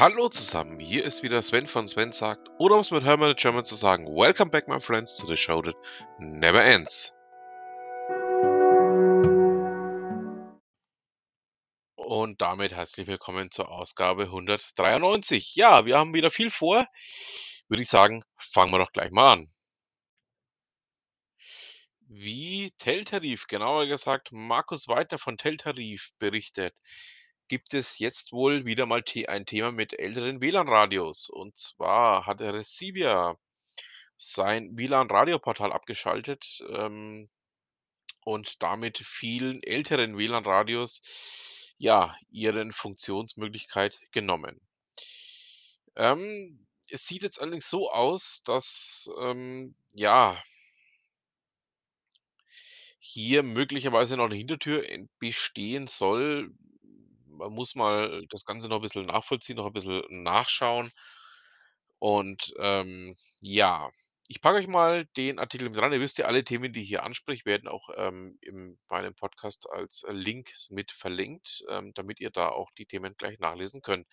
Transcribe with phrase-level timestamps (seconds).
[0.00, 3.66] Hallo zusammen, hier ist wieder Sven von Sven sagt, oder um es mit Hermann German
[3.66, 5.76] zu sagen, Welcome back my friends to the show that
[6.18, 7.12] never ends.
[11.96, 15.54] Und damit herzlich willkommen zur Ausgabe 193.
[15.54, 16.86] Ja, wir haben wieder viel vor.
[17.68, 19.52] Würde ich sagen, fangen wir doch gleich mal an.
[22.08, 26.74] Wie Teltarif, genauer gesagt Markus Weiter von Teltarif berichtet,
[27.50, 31.28] gibt es jetzt wohl wieder mal ein Thema mit älteren WLAN-Radios.
[31.28, 33.36] Und zwar hat der Recivia
[34.16, 37.28] sein WLAN-Radioportal abgeschaltet ähm,
[38.22, 41.02] und damit vielen älteren WLAN-Radios
[41.76, 44.60] ja ihren Funktionsmöglichkeit genommen.
[45.96, 50.40] Ähm, es sieht jetzt allerdings so aus, dass ähm, ja
[53.00, 56.52] hier möglicherweise noch eine Hintertür en bestehen soll.
[57.40, 60.92] Man muss mal das Ganze noch ein bisschen nachvollziehen, noch ein bisschen nachschauen.
[61.98, 63.90] Und, ähm, ja,
[64.28, 65.92] ich packe euch mal den Artikel mit rein.
[65.92, 69.68] Ihr wisst ja, alle Themen, die ich hier anspreche, werden auch, ähm, in meinem Podcast
[69.70, 74.06] als äh, Link mit verlinkt, ähm, damit ihr da auch die Themen gleich nachlesen könnt.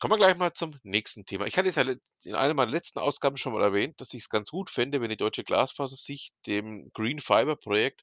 [0.00, 1.46] Kommen wir gleich mal zum nächsten Thema.
[1.46, 1.84] Ich hatte es ja
[2.24, 5.10] in einer meiner letzten Ausgaben schon mal erwähnt, dass ich es ganz gut fände, wenn
[5.10, 8.02] die Deutsche Glasfaser sich dem Green Fiber Projekt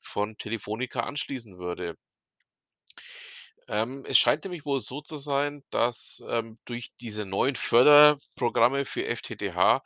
[0.00, 1.96] von Telefonica anschließen würde.
[3.68, 9.04] Ähm, es scheint nämlich wohl so zu sein, dass, ähm, durch diese neuen Förderprogramme für
[9.06, 9.82] FTTH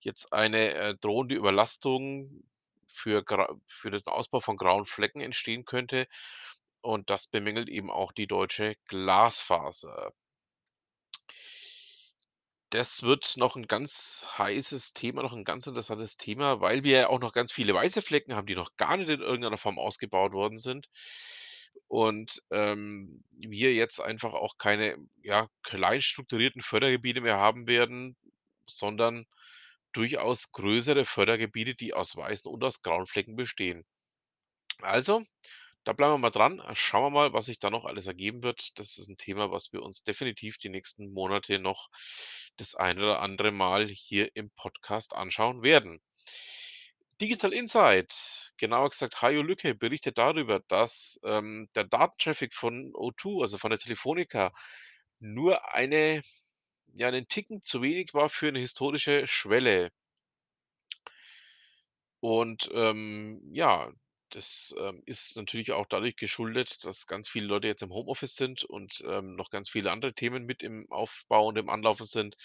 [0.00, 2.44] jetzt eine, äh, drohende Überlastung
[2.86, 3.24] für
[3.66, 6.06] für den Ausbau von grauen Flecken entstehen könnte
[6.82, 10.12] und das bemängelt eben auch die Deutsche Glasfaser.
[12.72, 17.08] Das wird noch 'n ganz heißes Thema, noch 'n ganz interessantes Thema, weil wir ja
[17.08, 20.32] auch noch ganz viele weiße Flecken haben, die noch gar nicht in irgendeiner Form ausgebaut
[20.32, 20.88] worden sind.
[21.88, 28.16] Und, ähm, wir jetzt einfach auch keine, ja, klein strukturierten Fördergebiete mehr haben werden,
[28.68, 29.26] sondern
[29.94, 33.84] durchaus größere Fördergebiete, die aus weißen und aus grauen Flecken bestehen.
[34.82, 35.22] Also,
[35.84, 36.62] da bleiben wir mal dran.
[36.74, 38.78] Schauen wir mal, was sich da noch alles ergeben wird.
[38.78, 41.88] Das ist 'n Thema, was wir uns definitiv die nächsten Monate noch
[42.58, 46.00] das ein oder andere Mal hier im Podcast anschauen werden.
[47.20, 53.58] Digital Insight, genauer gesagt Hajo Lücke berichtet darüber, dass, ähm, der Datentraffic von O2, also
[53.58, 54.52] von der Telefonica,
[55.18, 56.22] nur eine
[56.94, 59.90] ja, 'nen Ticken zu wenig war für 'ne historische Schwelle.
[62.24, 63.90] Und, ähm, ja,
[64.30, 68.64] das, ähm, ist natürlich auch dadurch geschuldet, dass ganz viele Leute jetzt im Homeoffice sind
[68.64, 72.36] und, ähm, noch ganz viele andere Themen mit im Aufbau und im Anlaufen sind.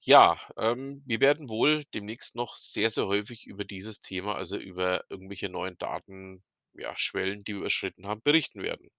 [0.00, 5.04] Ja, ähm, wir werden wohl demnächst noch sehr, sehr häufig über dieses Thema, also über
[5.10, 6.44] irgendwelche neuen Daten
[6.74, 8.90] ja, Schwellen, die wir überschritten haben, berichten werden.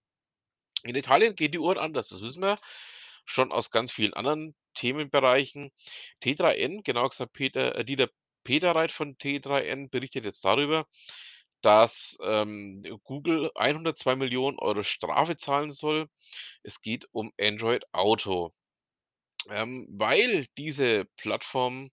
[0.84, 2.60] In Italien gehen die Uhren anders, das wissen wir
[3.26, 5.72] schon aus ganz vielen anderen Themenbereichen.
[6.24, 8.10] T3N, genauer gesagt Peter äh, Dieter
[8.44, 10.88] Peterreit von T3N berichtet jetzt darüber,
[11.62, 16.10] dass, ähm, Google 102.000.000 € Strafe zahlen soll.
[16.64, 18.54] Es geht um Android Auto.
[19.50, 21.92] Ähm, weil diese Plattform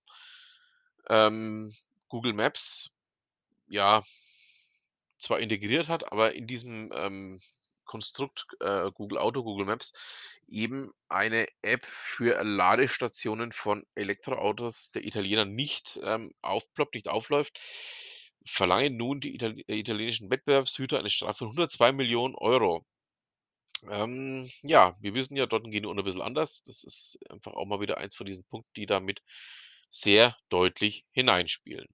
[1.09, 1.73] ähm,
[2.09, 2.91] Google Maps,
[3.69, 4.03] ja
[5.19, 7.41] zwar integriert hat, aber in diesem, ähm,
[7.87, 9.95] Konstrukt, äh, Google Auto, Google Maps
[10.49, 17.59] eben eine App für Ladestationen von Elektroautos der Italiener nicht, ähm, aufploppt, nicht aufläuft,
[18.47, 22.85] verlangen nun die äh, italienischen Wettbewerbshüter eine Strafe von 102.000.000 €.
[23.91, 26.63] Ähm, ja, wir wissen ja, dort gehen die Uhren 'n bisschen anders.
[26.65, 29.23] Das ist einfach auch mal wieder eins von diesen Punkten, die damit
[29.91, 31.89] sehr deutlich hineinspielen.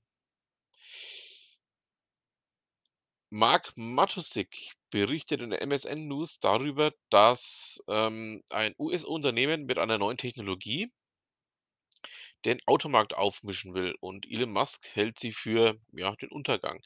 [3.34, 10.18] Mark Matuszek berichtet in der MSN News darüber, dass, ähm, ein US-Unternehmen mit einer neuen
[10.18, 10.92] Technologie
[12.44, 16.82] den Automarkt aufmischen will und Elon Musk hält sie für, ja, den Untergang.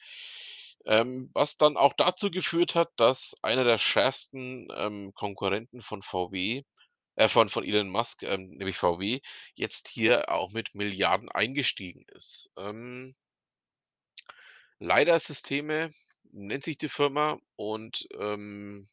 [0.84, 6.62] Ähm, was dann auch dazu geführt hat, dass einer der schärfsten, ähm, Konkurrenten von VW
[7.16, 9.20] äh, von von Elon Musk, ähm, nämlich VW,
[9.54, 12.50] jetzt hier auch mit Milliarden eingestiegen ist.
[12.56, 13.14] Ähm
[14.78, 15.91] Leider Systeme
[16.32, 18.88] nennt sich die Firma und, ähm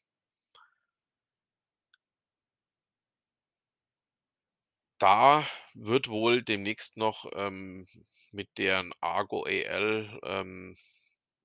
[5.04, 7.88] da wird wohl demnächst noch, ähm,
[8.32, 10.78] mit deren Argo AI, ähm,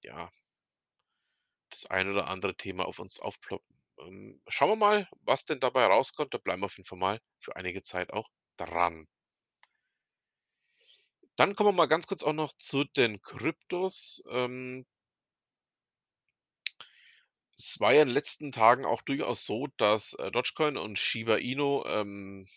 [0.02, 0.30] ja
[1.70, 3.74] das ein oder andere Thema auf uns aufploppen.
[4.00, 6.34] Ähm, schauen wir mal, was denn dabei rauskommt.
[6.34, 8.28] Da bleiben wir auf jeden Fall mal für einige Zeit auch
[8.58, 9.08] dran.
[11.36, 14.22] Dann kommen wir mal ganz kurz auch noch zu den Kryptos.
[14.30, 14.84] Ähm
[17.58, 21.36] Es war ja in den letzten Tagen auch durchaus so, dass, äh, Dogecoin und Shiba
[21.36, 22.48] Inu, ähm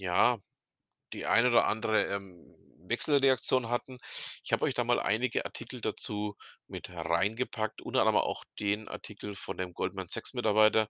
[0.00, 0.38] ja,
[1.12, 2.56] die eine oder andere, ähm,
[2.88, 3.98] Wechselreaktion hatten.
[4.44, 6.36] Ich habe euch da mal einige Artikel dazu
[6.68, 10.88] mit reingepackt, unter anderem auch den Artikel von dem Goldman Sachs Mitarbeiter,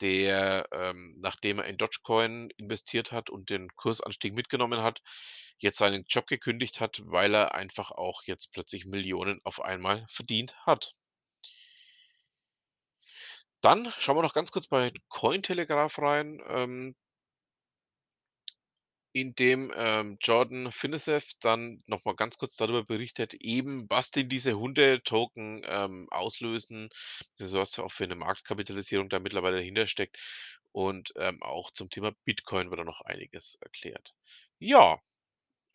[0.00, 5.00] der, ähm, nachdem er in Dogecoin investiert hat und den Kursanstieg mitgenommen hat,
[5.58, 10.54] jetzt seinen Job gekündigt hat, weil er einfach auch jetzt plötzlich Millionen auf einmal verdient
[10.66, 10.92] hat.
[13.60, 16.96] Dann schauen wir noch ganz kurz bei Cointelegraph rein, ähm
[19.12, 24.28] in dem, ähm, Jordan Finesev dann noch mal ganz kurz darüber berichtet, eben was denn
[24.28, 26.88] diese Hunde-Token, ähm, auslösen,
[27.30, 30.18] beziehungsweise was auch für 'ne Marktkapitalisierung da mittlerweile dahinter steckt.
[30.72, 34.14] Und, ähm, auch zum Thema Bitcoin wird da noch einiges erklärt.
[34.58, 34.98] Ja,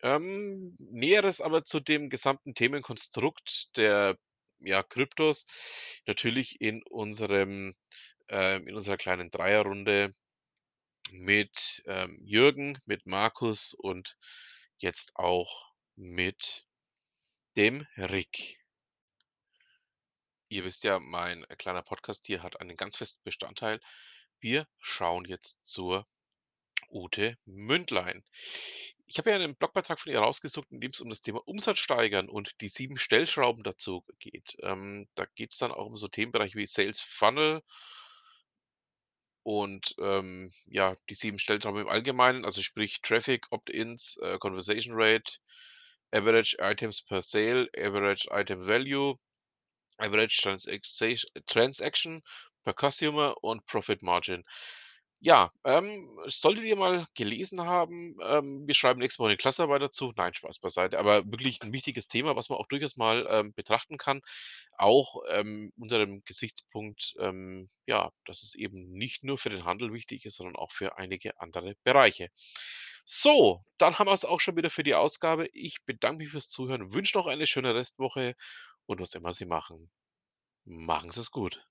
[0.02, 4.18] ähm, Näheres aber zu dem gesamten Themenkonstrukt der,
[4.60, 5.46] ja, Kryptos
[6.06, 7.74] natürlich in unserem
[8.30, 10.12] ähm, in unserer kleinen Dreierrunde
[11.12, 14.16] mit, ähm, Jürgen, mit Markus und
[14.78, 16.66] jetzt auch mit
[17.56, 18.58] dem Rick.
[20.48, 23.80] Ihr wisst ja, mein äh, kleiner Podcast hier hat einen ganz festen Bestandteil.
[24.40, 26.06] Wir schauen jetzt zur
[26.90, 28.24] Ute Mündlein.
[29.06, 31.78] Ich habe ja einen Blogbeitrag von ihr rausgesucht, in dem es um das Thema Umsatz
[31.78, 34.56] steigern und die 7 Stellschrauben dazu geht.
[34.62, 37.62] Ähm, da geht's dann auch um so Themenbereiche wie Sales Funnel
[39.48, 45.38] und, ähm, ja, die 7 Stellschrauben im Allgemeinen, also sprich Traffic, Opt-ins, äh, Conversation Rate,
[46.12, 49.18] Average Items per Sale, Average Item Value,
[49.96, 50.42] Average
[51.46, 52.22] Transaction
[52.62, 54.44] per Customer und Profit Margin.
[55.22, 60.12] Ja, ähm, solltet ihr mal gelesen haben, ähm, wir schreiben nächste Woche 'ne Klassenarbeit dazu.
[60.16, 63.98] Nein, Spaß beiseite, aber wirklich 'n wichtiges Thema, was man auch durchaus mal, ähm, betrachten
[63.98, 64.20] kann,
[64.76, 69.92] auch, ähm, unter dem Gesichtspunkt, ähm, ja, dass es eben nicht nur für den Handel
[69.92, 72.28] wichtig ist, sondern auch für einige andere Bereiche.
[73.04, 75.48] So, dann haben wir's auch schon wieder für die Ausgabe.
[75.52, 78.36] Ich bedanke mich fürs Zuhören, wünsche noch eine schöne Restwoche
[78.86, 79.90] und was immer Sie machen,
[80.64, 81.64] machen Sie's gut.